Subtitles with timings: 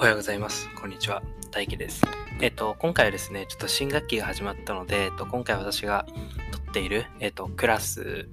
[0.00, 0.66] おはようございます。
[0.74, 1.22] こんにちは。
[1.50, 2.00] 大輝です。
[2.40, 6.06] えっと、今回はですね、ちょっと新学期が始まったので、えっと、今回私が
[6.52, 8.26] 取っている、えっと、クラス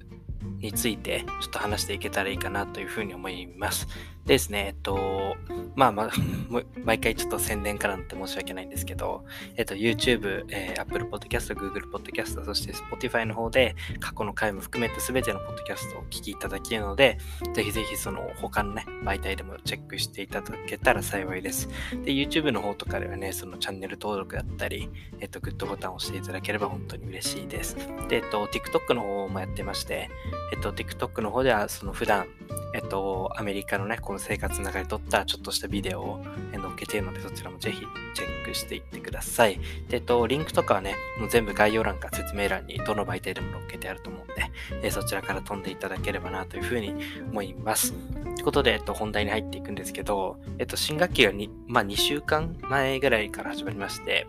[0.60, 3.86] について、ちょっと話していけたらいいかなというふうに思います。
[4.28, 5.36] ですね、えっと、
[5.74, 6.10] まあまあ、
[6.84, 9.24] 毎回ちょっと宣伝からって申し訳ないんですけど、
[9.56, 17.16] えっと、YouTube、えー、Apple Podcast、Google Podcast、そして Spotify の方で過去の回も含めて全てのポッドキャストをお聞きいただけるので、
[17.54, 21.70] ぜひぜひその他のね、媒体でもチェックしていただけたら幸いです。
[22.04, 27.76] で、YouTube の方とかではね、そのチャンネル登録だったり、えっと、グッドボタンを押していただければ本当に嬉しいです。
[28.08, 30.10] で、えっと、TikTok の方もやってまして、
[30.52, 32.26] えっと、TikTok の方ではその普段、
[32.74, 37.80] えっと、アメリカのね、この生活の中で撮ったちょっとしたビデオを載っけているので、そちらもぜひ
[38.14, 39.58] チェックしていってください。
[39.88, 44.50] で、えっと、リンクとかはね、もう全部概要欄か説明欄にどの媒体でも載っけてあると思うんで、
[44.82, 46.94] えそちらから飛んでいただければなというふうに
[47.30, 47.92] 思います。
[47.92, 54.26] ということで、えっと、本題に入っていくんですけど、えっと、新学期がに、まあ、2週間前ぐらいから始まりまして、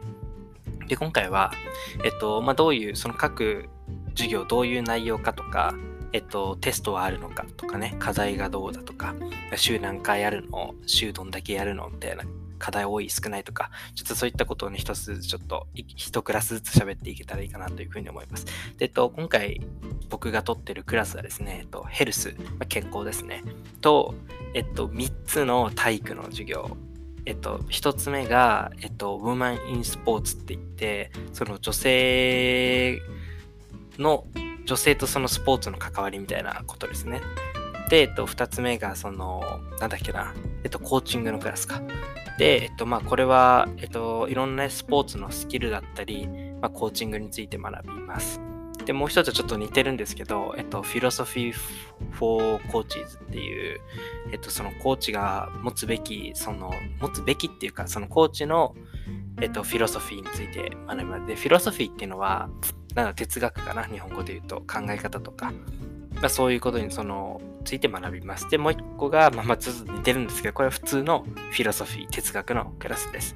[0.88, 1.52] で、今回は、
[2.04, 3.70] えっと、まあ、どういう、その各
[4.16, 5.76] 授業どういう内容かとか、
[6.14, 9.16] えっと、テストはあるのかとかね、課題がどうだとか、
[9.56, 12.24] 週何回やるの、週どんだけやるのみたいな、
[12.58, 18.46] 課題多い少ないとか、ちょっとそういったことをね、一つずつちょっと、一クラスずつ喋っていけたらいいかなというふうに思います。
[18.46, 19.62] で、えっと、今回
[20.10, 23.44] 僕が取ってるクラスはですね、えっと、ヘルス、まあ、健康ですね、
[23.82, 24.16] と、
[24.54, 26.78] えっと、3つの体育の授業
[27.26, 33.00] えっと、一つ目が、えっと、ウーマン・イン・スポーツって言って、その女性
[34.00, 34.26] の
[34.66, 37.22] 女性とそのスポーツの関わりみたいなことですね。
[37.90, 41.82] で、えっと、二つ目が、その、なんだっけな、えっと、コーチングのクラスか。
[42.38, 46.28] で、えっと、まあ、これは、えっと、いろんな、スポーツのスキルだったり、
[46.62, 48.40] まあ、コーチングについて学びます。
[48.86, 53.82] で、もう一つちょっと似てるんですけど、えっと、 Philosophy for Coaches っていう、
[54.32, 56.72] えっと、そのコーチが持つべき、その、
[57.02, 58.76] 持つべきっていうか、そのコーチの、
[59.42, 61.26] えっと、フィロソフィーについて学びます。
[61.26, 62.50] で、フィロソフィーっていうのは、
[62.96, 65.52] なんか哲学かな、日本語で言うと考え方とか、
[66.16, 68.50] まあ、そういうことにそのついて学びます。
[68.50, 73.36] で、もう一個が、まあ、まあちょっと似てるんですけど、これは普通のフィロソフィー、哲学のクラスです。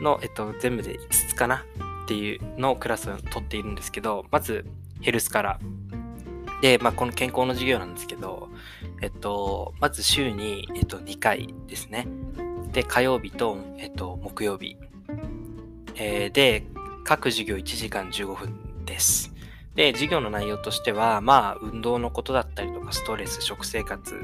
[0.00, 1.64] の、えっと、全部で5つかな
[2.04, 4.66] っていうのクラスを取っているんですけど、まず
[5.00, 5.60] ヘルスから。
[6.60, 8.48] で、まあ、この健康の授業なんですけど、
[9.00, 12.06] えっと、まず週に、えっと、2回ですね。
[12.72, 14.76] で、火曜日と、えっと、木曜日。
[15.94, 16.66] えー、で、
[17.04, 19.32] 各授業1時間15分です。
[19.76, 24.20] で、授業の内容としては、まあ、運動のことだったりとか、ストレス、食生活、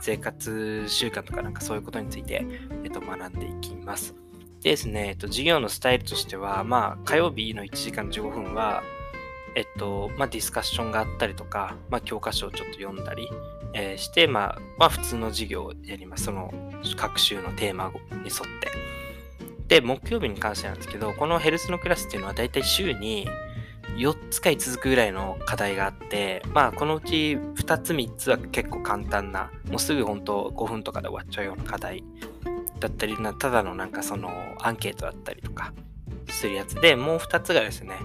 [0.00, 2.44] 生活習慣とかなんかそういうことについて、
[2.84, 4.14] えっと、学んでいきます。
[4.60, 8.82] でですね、えっと、授業のスタイルとしては、まあ、火曜日の1時間15分は、
[9.54, 13.28] えっと、まあ、ディスカッションがあったりとか、まあ、教科書をちょっと読んだり、
[13.74, 16.24] えー、して、まあ、まあ、普通の授業をやります。
[16.24, 16.52] その、
[16.96, 18.28] 各週のテーマに沿っ
[18.60, 19.80] て。
[19.80, 23.28] で、木曜日に関してなんですけど、このヘルスのクラスっていうのはだいたい週に、
[23.98, 32.04] 4つか5つくぐらいの課題があって、まあ、このうち2つ3つは結構簡単な、もうすぐ本当5分とかで終わっちゃうような課題
[32.78, 35.72] だったり、ただのなんかそのアンケートだったりとか
[36.28, 37.96] するやつで、もう2つがですね、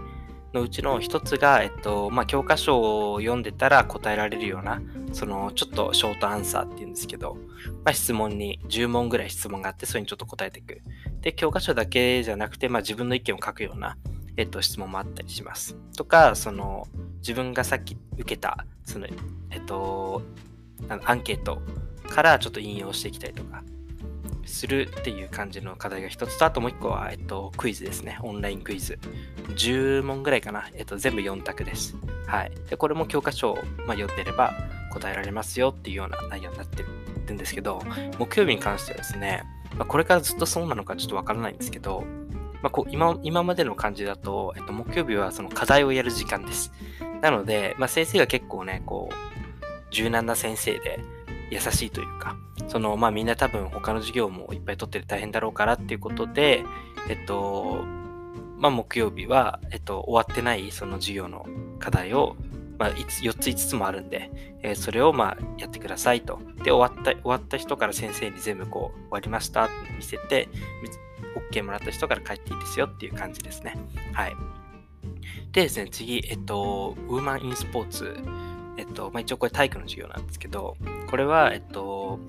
[0.54, 7.38] のうちの1つが、えっと、まあ、教科書を読んでたら答えられるような、その、ちょっとショートアンサーっていうんですけど、
[7.84, 10.82] まあ、質問に、10問ぐらい質問があって、それにちょっと答えていく。
[11.22, 13.98] で、教科書だけじゃなくて、まあ、自分の意見を書くような、
[14.38, 15.76] えっと、質問もあったりします。
[15.96, 16.88] とか、その、
[17.20, 19.08] 自分がさっき受けた、その、
[19.52, 20.22] えっと、
[21.06, 21.62] アンケート
[22.10, 23.64] からちょっと引用していきたりとか、
[24.46, 28.18] するっていう感じの課題が一つと、あともう一個は、えっと、クイズですね。
[28.22, 29.00] オンラインクイズ。
[29.56, 30.70] 10問ぐらいかな。
[30.74, 31.96] えっと、全部4択です。
[32.28, 32.52] はい。
[32.70, 33.56] で、これも教科書を、
[33.86, 34.54] まあ、読んでれば
[34.92, 37.82] 答えられますよっていうような内容になってるんですけど、
[38.20, 39.44] 木曜日に関してはですね、
[39.78, 42.04] まあ、これからずっとそうなのかちょっとわからないんですけど、
[42.64, 46.72] まあ、こう今今までの感じだと、えっと、木曜日はその課題をやる時間です。
[47.22, 51.00] なので、まあ、先生が結構ね、こう、柔軟な先生で
[51.52, 52.38] 優しいというか、
[52.70, 56.64] その、まあみんな多分他の授業もいっぱい取ってて大変だろうからっていうことで、
[57.10, 57.84] えっと、
[58.58, 61.46] まあ木曜日は、えっと、終わってないその授業の
[61.80, 62.38] 課題を、
[62.80, 64.32] まあ、4つ5つもあるんで、
[64.62, 66.40] えー、それをまあやってくださいと。
[66.64, 70.48] で、終わった、終わった人から先生に全部こう、終わりましたって見せて、
[71.36, 73.76] OK もらった人から帰っていいですよっていう感じですね。
[74.14, 74.36] はい。
[75.52, 78.18] でですね、次、えっと、ウーマン・イン・スポーツ。
[78.78, 80.76] えっと、まあ、一応これ体育の授業なんですけど、
[81.08, 82.20] これは、えっと、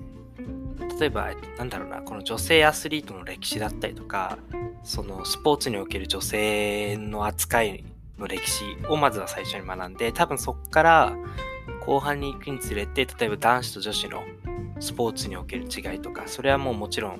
[0.99, 4.37] 例えば、なんだろうな、この女性アスリートの歴史だったりとか、
[4.83, 7.83] そのスポーツにおける女性の扱い
[8.19, 11.17] の歴史をまずは最初に学んで、多分そこから
[11.85, 14.23] 後半に行くにつれて、例えば男子と女子の
[14.79, 17.19] スポーツにおける違いとか、それはもうもちろん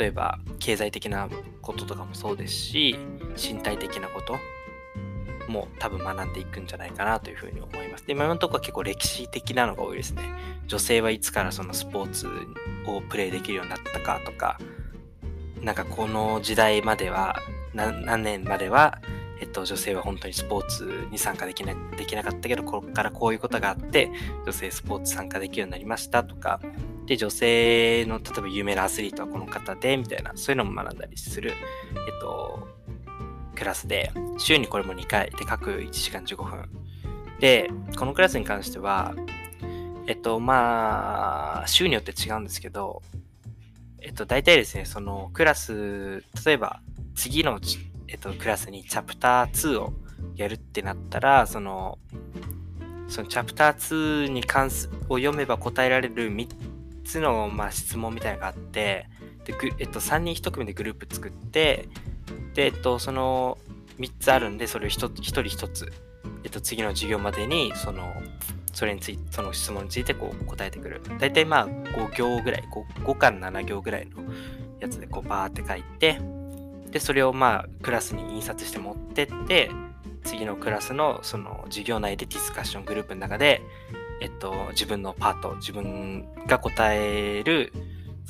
[0.00, 1.28] 例えば経済的な
[1.60, 2.96] こととかもそうですし、
[3.36, 4.38] 身体的なこと
[5.46, 8.06] も多分学んでいくんじゃないかなというふうに思います。
[8.06, 10.22] で、今のところは結構歴史的なのが多いですね。
[10.66, 12.28] 女性はいつからそのスポーツ
[12.86, 14.58] をプレイできるようになったかとか、
[15.60, 17.36] なんかこの時代までは、
[17.74, 19.02] 何年までは、
[19.42, 24.10] えっと、女性は本当にスポーツに参加できなできなかったけど、ここからこういうことがあって、
[24.46, 26.58] 女性スポーツ参加できるようになりましたとか、
[27.10, 32.68] で、女性の、例えば有名なアスリートはこの方で、みたいな、そういうのも学んだりする、えっと、
[33.56, 36.68] クラスで、週にこれも2回で各1時間15分。
[37.40, 37.68] で、
[37.98, 39.16] このクラスに関しては、
[40.06, 43.02] えっと、まあ、週によって違うんですけど、
[44.00, 46.80] えっと、大体ですね、そのクラス、例えば
[47.16, 47.58] 次の、
[48.06, 49.92] えっと、クラスにチャプター2を
[50.36, 51.98] やるってなったら、その、
[53.08, 56.69] そのチャプター2に関すを読めば答えられる3
[57.04, 59.08] つの、まあ、質問みたいなのがあって、
[59.44, 61.88] でえっと、3人1組でグループ作って、
[62.54, 63.58] で、えっと、その
[63.98, 65.92] 3つあるんで、それを 1, 1人1つ、
[66.44, 68.14] えっと、次の授業までに、その、
[68.72, 71.02] それについ、その質問についてこう答えてくる。
[71.18, 74.22] だいたいまあ5行ぐらい、5, 5から7行ぐらいの
[74.78, 76.20] やつでこうバーって書いて、
[76.90, 79.70] で、それをまあクラスに印刷して持ってって、
[80.24, 83.62] 次のクラスのその授業内でディスカッショングループの中で、
[84.20, 87.72] えっと、自分のパート、自分が答える、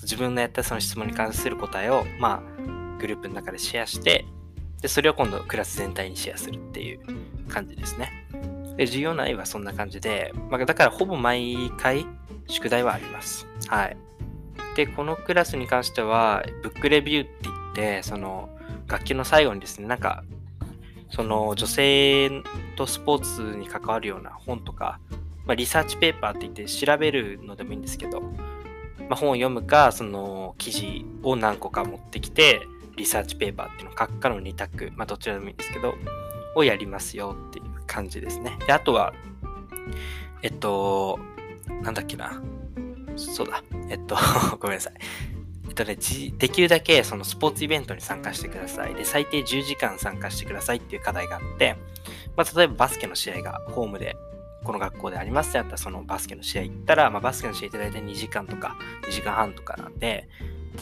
[0.02, 4.24] 自分のやったその質問に関する答えを、まあ、グループの中でシェアして、
[4.80, 7.00] で、それを今度クラス全体にシェアするっていう
[7.48, 8.26] 感じですね。
[8.76, 12.06] で、授業内はそんな感じで、まあ、だからほぼ毎回
[12.46, 13.46] 宿題はあります。
[13.66, 13.96] はい。
[14.76, 18.48] で、このクラスに関しては、ブックレビューって言って、その、
[18.86, 20.24] 楽器の最後にですね、なんか、
[21.10, 22.30] その女性
[22.76, 25.00] とスポーツに関わるような本とか、
[25.46, 28.28] まあ、リサーチペーパーって言って調べるのでもいいんですけど、ま
[29.10, 32.66] あ、本を読むか、その記事を何個か持ってきて、
[32.96, 35.94] リサーチペーパーっていうのを書くかの2択、まあどちらでもいいんですけど、
[36.54, 38.58] をやりますよっていう感じですね。
[38.66, 39.12] で、あとは、
[40.42, 41.18] えっと、
[41.82, 42.42] なんだっけな。
[43.16, 43.62] そうだ。
[43.88, 44.16] えっと、
[44.58, 44.94] ごめんなさい。
[45.68, 45.96] えっとね、
[46.38, 48.94] できるだけそのスポーツイベントに参加してください。
[48.94, 51.76] で、最低10時間参加してくださいっていう課題があって、
[52.36, 54.16] まあ、例えばバスケの試合がホームで
[54.64, 58.76] この学校でありますってなったらそのバスケの試合行ったら、まあ、バスケの試合って大体2時間とか
[59.08, 60.28] 2時間半とかなんで、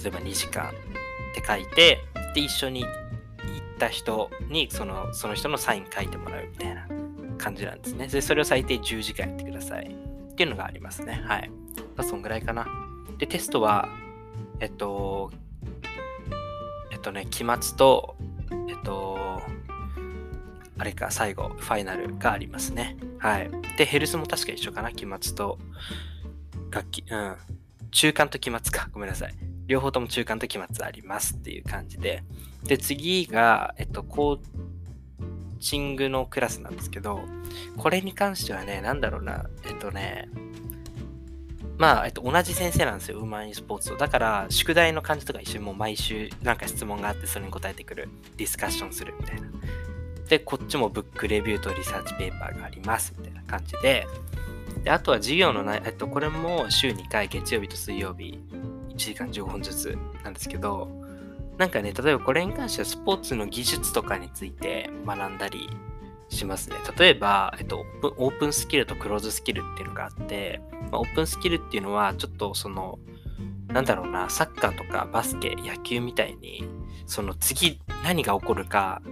[0.02, 0.70] 例えば2時間っ
[1.34, 1.98] て書いて、
[2.34, 2.92] で、一緒に行っ
[3.78, 6.88] た人にそのその人のサイン書いてもらうみたいな
[7.38, 8.08] 感じなんですね。
[8.08, 9.94] で、それを最低10時間やってください。
[10.32, 11.20] っていうのがありますね。
[11.24, 11.50] はい。
[11.96, 12.66] まあ、そんぐらいかな。
[13.18, 13.88] で、テストは、
[14.60, 15.32] えっと、
[16.92, 18.16] えっとね、期末と、
[18.68, 19.40] えっと、
[20.78, 22.96] あれか、最後、ファイナルがありますね。
[23.18, 23.50] はい。
[23.76, 25.58] で、ヘルスも確か一緒かな、期末と、
[26.70, 27.36] 楽器、うん。
[27.90, 28.88] 中間と期末か。
[28.92, 29.34] ごめんなさい。
[29.66, 32.22] 両方とも中間と期末ありますっていう感じで。
[32.64, 34.38] で、次が、えっと、コー
[35.60, 37.20] チングのクラスなんですけど、
[37.76, 40.28] これに関してはね、なんだろうな、えっとね、
[41.76, 43.96] まあ、えっと、同じ先生なんですよ、ウーマンスポーツと。
[43.96, 49.48] だから、宿題の感じとか一緒にもう毎週なんか質問があって、それに答えてくる、ディスカッションするみたいな。
[50.28, 54.06] で、こっちもブックレビューとリサーチペーパーがありますみたいな感じで、
[54.84, 58.38] であとは授業の内、えっと、これも週2回、月曜日と水曜日、
[58.90, 60.88] 1時間15分ずつなんですけど、
[61.56, 65.68] なんかね、例えばこれに関してはスポーツの技術とかについて学んだり
[66.28, 66.76] しますね。
[66.96, 67.84] 例えば、えっと、
[68.16, 70.60] オープンスキルとクローズスキルっていうのがあって、
[70.90, 72.98] まあ、オープンスキルっていうのは、ちょっとその、
[73.68, 76.64] なんだろうな、サッカーとかバスケ、野球みたいに、
[77.06, 79.02] その次何が起こるか、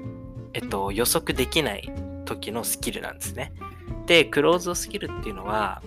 [0.57, 1.93] えっと、予測できない
[2.25, 3.53] 時のスキルなんですね。
[4.07, 5.83] で、クローズドスキルっていうのは、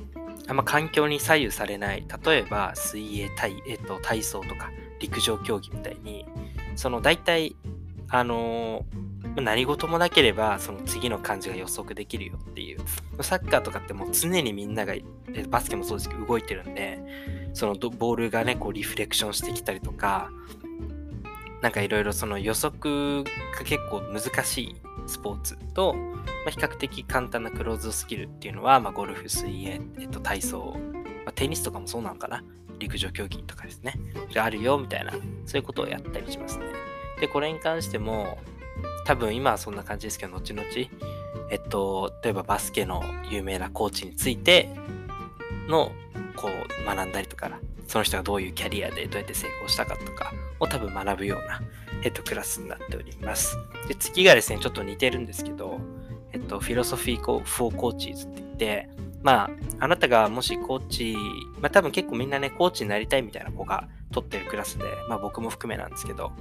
[0.48, 6.28] あんま環境に左右されない、例えば水泳、体,、えっと、体操とか陸上競技みたいに、
[6.76, 7.56] その大体、
[8.10, 12.80] あのー、何事もなければ、その次の感じが予測できるよっていう。
[13.24, 14.94] サッカーとかってもう常にみんなが、
[15.50, 17.00] バスケもそうですけど動いてるんで、
[17.54, 20.30] そのボールがね、こうリフレクションしてきたりとか、
[21.62, 24.76] なんかいろいろその予測が結構難しい
[25.08, 26.02] スポーツと、ま
[26.48, 30.78] あ、比較的簡単なクローズドスキルっていうのは、まあ、ゴルフ、水泳、えっと、体操、
[31.26, 32.44] まあ、テニスとかもそうなのかな？
[32.78, 33.96] 陸上競技とかですね。
[34.34, 35.12] があるよ、みたいな、
[35.46, 36.66] そういうことをやったりしますね。
[37.20, 38.38] で、これに関しても、
[39.06, 40.66] 多分今はそんな感じですけど、後々、
[41.52, 44.70] えっと、例えばバスケの有名なコーチについて
[45.68, 45.92] の、
[46.38, 47.52] こう、学んだりとか、
[47.90, 51.60] その人がどういうキャリアでどうやって成功したかとかを多分学ぶような、
[52.04, 53.58] えっと、クラスになっております。
[53.88, 55.82] で、次がですね、ちょっと似てるんですけど、
[56.32, 58.90] えっと、 Philosophy for Coaches って言って、
[59.24, 61.16] まあ、あなたがもしコーチ、
[61.60, 66.32] まあ多分結構みんなね、コーチになりたいみたいな子が取ってるクラスで、まあ僕も含めなんですけど、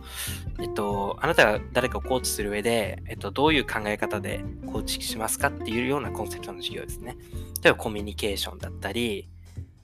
[0.60, 7.16] えっと、あなたが誰かをコーチする上で、えっと、どういう考え方でコーチングしますかっていうようなコンセプトの授業ですね。
[7.64, 9.30] 例えばコミュニケーションだったり、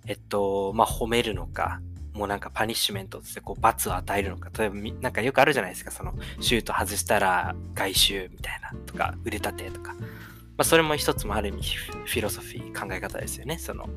[0.06, 1.80] えっと、まあ褒めるのか、
[2.12, 9.94] もうなんか punishment ってこう罰を与えるのか、例えばなんかよくあるじゃないですか、そのシュート外したら外周みたいなとか、腕立てとか。
[9.94, 13.58] まあそれも一つもある意味フィロソフィー、考え方ですよね。
[13.58, 13.88] その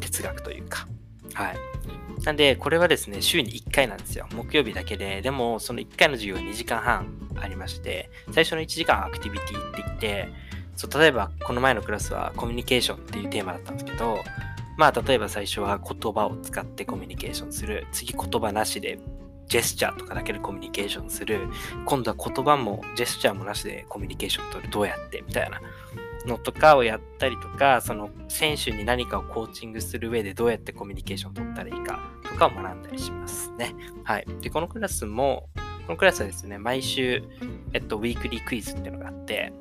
[0.00, 0.86] 哲学というか。
[1.34, 1.56] はい。
[2.24, 4.26] なんで、これはですね、週に1回なんですよ。
[4.32, 5.22] 木曜日だけで。
[5.22, 10.28] でも、その1回の授業2時間半ありまして、最初の1時間アクティビティって言って、
[10.76, 14.18] そう例えば、この前のクラスはコミュニケーションっていうテーマだったんですけど、
[14.78, 17.86] まあ、例えば最初は言葉を使ってコミュニケーションする。
[17.92, 18.98] 次、言葉なしで
[19.48, 21.48] ジェスチャーとかだけでコミュニケーションする。
[21.84, 24.70] 今度は言葉もジェスチャーもなしでコミュニケーション取る。
[24.70, 25.22] どうやって？
[25.26, 25.60] みたいな
[26.26, 33.74] のとかをやったりとか、その選手に何かをコーチングする上でどうやってコミュニケーションを取ったらいいかとかを学んだりしますね。
[34.04, 34.26] はい。
[34.40, 35.48] で、このクラスも、
[35.86, 37.24] このクラスはですね、毎週、
[37.72, 39.52] えっと、ウィークリークイズっていうのがあって、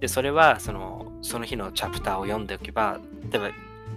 [0.00, 3.50] で、それは、その、その日のチャプターを読んでおけば、例えば、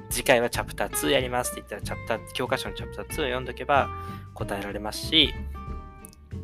[0.09, 3.89] 次回はチャプター2やりますって言ったら、チャプター、教科書のチャプター2を読んでおけば
[4.33, 5.33] 答えられますし、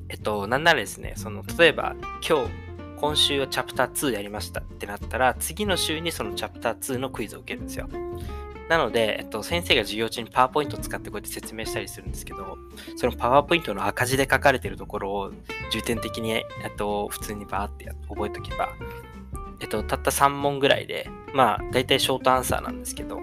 [0.10, 1.95] えっと、なんならですね、その、例えば、
[2.27, 2.51] 今日、
[2.98, 7.89] 今週はチャプター2やりましたってなったら、次の週にそのチャプター2のクイズを受けるんですよ。
[8.69, 12.57] なので、えっと、先生が授業中にパワーポイントを使ってこうやって説明したりするんですけど、
[12.95, 15.31] そのパワーポイントの赤字で書かれてるところを
[15.72, 18.69] 重点的に、えっと、普通にバーって覚えておけば、
[19.60, 23.19] えっと、たった3問ぐらいで、まあ、大体ショートアンサーなんですけど、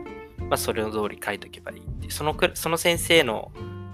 [0.53, 2.11] まあ、それの通り書いておけばいいって。
[2.11, 3.51] そのその先生の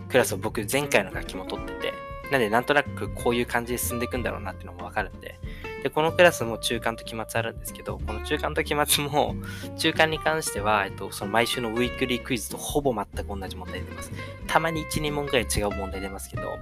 [0.08, 1.94] クラスを僕、前回の楽器も取ってて、
[2.32, 5.38] なんで、なんとなくこういう感じで進んでいくんだろうなっていうのもわかるんで、
[5.84, 9.36] で、このクラスも中間と期末あるんですけど、この中間と期末も、
[9.78, 14.10] 中間に関しては、えっと、その毎週のウィークリークイズとほぼ全く同じ問題出ます。
[14.48, 16.58] たまに1、2問くらい違う問題出ますけど、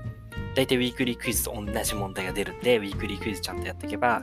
[0.54, 4.20] 大体ウィークリークイズと同じ問題が出るんで、ウィークリークイズちゃんとやっていけば、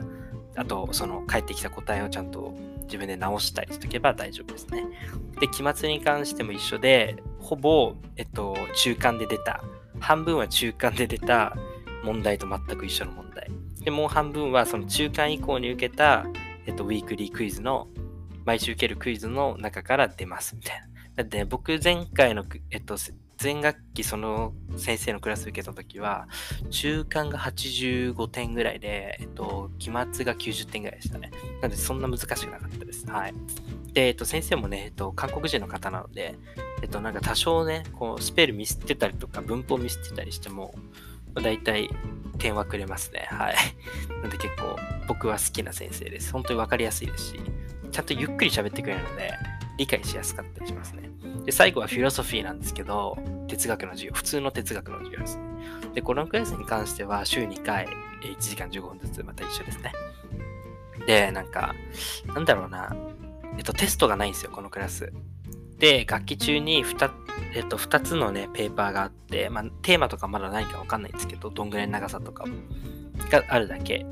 [0.54, 2.54] あと、その返ってきた答えをちゃんと
[2.84, 4.84] 自分で直したりしとけば大丈夫ですね。
[5.40, 9.62] で、期末に関しても一緒で、ほぼ、えっと、中間で出た、
[10.00, 11.56] 半分は中間で出た
[12.04, 13.50] 問題と全く一緒の問題。
[13.84, 16.24] で、もう半分はその中間以降に受けた、
[16.66, 17.88] えっと、ウィークリークイズの、
[18.44, 20.86] 毎週受けるクイズの中から出ますみたいな。
[21.16, 22.96] だって、ね、僕前回の、えっと、
[23.42, 26.28] 前学期その先生のクラス受けた時は、
[26.70, 31.30] 中間が85点ぐらいで、えっと、期末が90点ぐらいでしたね。
[31.60, 33.06] なので、そんな難しくなかったです。
[33.06, 33.34] はい。
[33.92, 36.36] で、えっと、先生もね、えっと、韓国人の方なので、
[36.82, 40.74] えっと、なんか多少ね、こう、スペルミスってたりとか、文法ミスってたりしても、
[41.34, 41.90] 大体
[42.38, 43.26] 点はくれますね。
[43.30, 43.54] はい。
[44.22, 44.76] なんで結構
[45.08, 46.32] 僕は好きな先生です。
[46.32, 47.40] 本当にわかりやすいですし、
[47.90, 49.32] ちゃんとゆっくり喋ってくれるので、
[49.76, 51.10] 理解しやすかったりしますね。
[51.44, 55.38] で、最後はフィロソフィーなんですけど、哲学の授業、普通の哲学の授業です。
[55.94, 57.86] で、このクラスに関しては週2回、
[58.22, 59.92] 1時間15分ずつまた一緒ですね。
[61.06, 61.74] で、なんか、
[62.26, 62.96] なんだろうな、
[63.56, 65.12] えっと、テストがないんですよ、このクラス。
[65.78, 67.10] で、楽器中に 2,
[67.54, 72.44] えっと、2つのね、ペーパーがあって、まあ、テーマとかまだ何かわかんないんですけど、どんぐらいの長さとか
[73.30, 74.06] があるだけ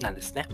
[0.00, 0.46] なんですね。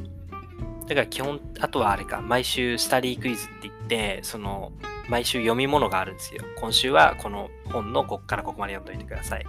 [0.87, 4.73] だから基本、あとはあれか、毎週スタディクイズって言って、その、
[5.09, 6.43] 毎週読み物があるんですよ。
[6.57, 9.47] 今週はこの本のこっからここまで読んどいてください。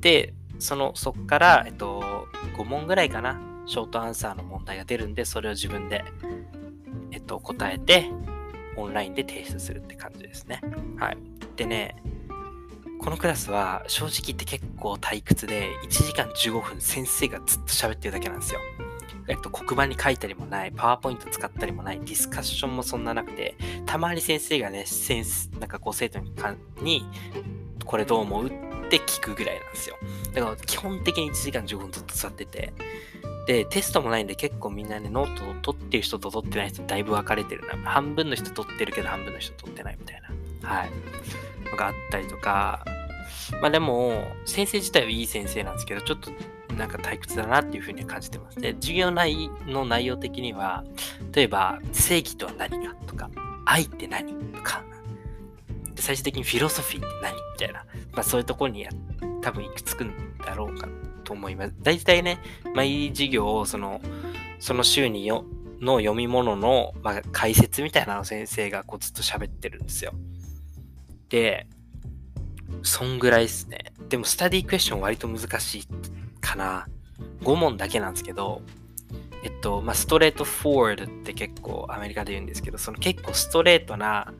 [0.00, 2.26] で、その、そっから、えっと、
[2.56, 6.04] 5問ぐらいかな、ショートアンサーの問題が出るんで、それを自分で、
[7.10, 8.10] えっと、答えて、
[8.76, 10.60] オンラインで提出するって感じですね。
[10.98, 11.18] はい。
[11.56, 11.96] でね、
[13.00, 18.60] このクラスは正直言って結構退屈で、1時間15分先生がずっと喋ってるだけなんですよ。
[19.28, 26.20] えっと、黒板に書いたりもない、パワーポイント使ったりもない、ディスカッションもそんななくて、たまに先生がね、先生なんかこう生徒
[26.80, 27.06] に、
[27.84, 28.50] これどう思うっ
[28.88, 29.96] て聞くぐらいなんですよ。
[30.34, 32.72] だから基本的に1時間15分ずっと座ってて、
[33.46, 37.90] で、テストもないんで結構みんなね、ノートを取ってる人と取ってない人だいぶ分かれてるな。
[37.90, 40.22] 半分の人取ってるけど半分の人取ってないみたい
[40.62, 40.68] な。
[40.68, 40.90] はい。
[41.70, 42.84] のがあったりとか、
[43.60, 46.30] まあでも、先生自体はいい先生なんですけど、ちょっと
[46.76, 48.58] なんか退屈だなっていうふうに感じてます。
[48.58, 50.84] で、授業内の内容的には、
[51.32, 53.30] 例えば、正義とは何かとか、
[53.64, 54.84] 愛って何とか、
[55.96, 58.86] 最終的にフィロソフィーって何みたいな、まあそういうところに
[59.42, 60.88] 多分行き着くんだろうか
[61.24, 61.74] と思います。
[61.82, 62.38] 大体ね、
[62.74, 64.00] 毎授業をその、
[64.58, 65.44] その週によ
[65.80, 70.12] の読み物の、まあ、解説みたいなの先生がこうずっと喋ってるんですよ。
[71.28, 71.66] で、
[72.82, 73.92] そんぐらいですね。
[74.08, 75.88] でも、スタディクエスチョン割と難しい
[76.46, 76.86] かな。
[77.42, 78.62] 5問だけなんですけど、
[79.42, 84.32] えっと、まあ、ストレートフォワードって結構アメリカで言うんですけど、その結構ストレートな、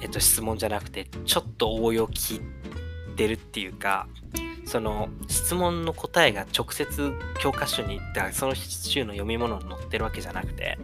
[0.00, 4.08] えっと、質問じゃなくて、ちょっと応用聞ってるっていうか、
[4.64, 10.78] その質問の答えが直接教科書に行ったその週の読み物に載ってるわけじゃなくて、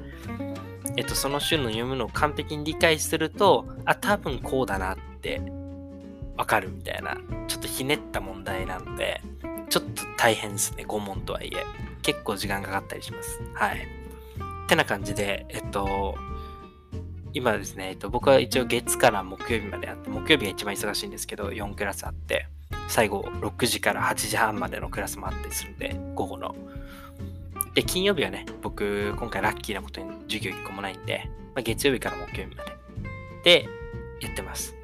[0.97, 5.41] えっと、その週の読むのを完璧に理解すると、あ、多分こうだなって
[6.37, 7.17] わかるみたいな、
[7.49, 9.21] ちょっとひねった問題なので、
[10.19, 11.65] 大変ですね、5問とはいえ。
[12.03, 13.41] 結構時間かかったりします。
[13.55, 13.79] はい。
[13.79, 16.17] ってな感じで、えっと、
[17.33, 22.49] 今ですね、えっと、僕は一応月から木曜日まであって、木曜日が一番忙しいんですけど、4クラスあって、
[22.89, 26.55] 最後6時から8時半までのクラスもあったりするんで、午後の。
[27.75, 32.73] で、金曜日はね、僕、今回ラッキーなことに授業1個もないんで、まあ、月曜日から木曜日まで。
[33.63, 33.69] で、
[34.21, 34.75] やってます。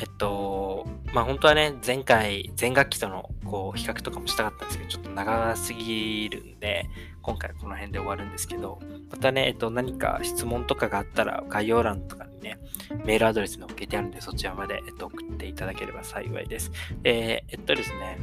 [0.00, 6.88] えっと、まあ本当はね、前回、前学期とのこう比較とかもしたかったんですけど、ちょっと長すぎるんで、
[7.22, 8.78] 今回この辺で終わるんですけど、
[9.10, 12.58] またね、えっと、何か質問とかがあったら、概要欄とかにね、
[13.04, 16.70] メールアドレス載っけてあるんで、そちらまで、えっと、送っていただければ幸いです。
[17.04, 18.18] えー、えっとですね、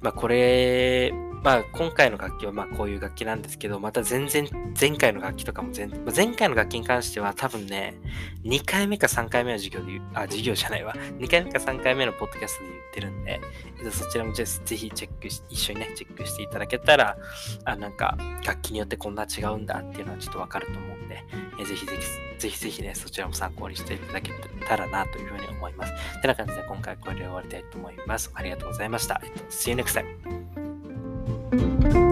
[0.00, 1.12] まあこれ、
[1.44, 4.48] まあ、今回の楽器はまあこういう楽器なんですけど、また全然
[4.80, 7.94] 前回の楽器とかも全、前回の楽器に関しては多分ね、
[8.44, 10.94] 2回目か3回目の授業で言う、あ、授業じゃないわ。
[11.20, 13.40] 2回目か3回目のポッドキャストで言ってるんで、
[13.90, 17.18] そちらもぜひチェックし、一緒にね、チェックしていただけたら、
[17.66, 21.22] あ、なんか楽器によってこんな違うんだっていうのはちょっとわかると思うんで、
[21.60, 22.02] えぜひぜひ、
[22.38, 24.32] ぜひぜひね、そちらも参考にしていただけ
[24.66, 25.92] たらなというふうに思います。
[26.22, 28.30] てな感じで今回これで終わりたいと思います。
[28.32, 29.20] ありがとうございました。
[29.22, 30.43] えっと、See you next time!
[31.56, 32.03] Thank you.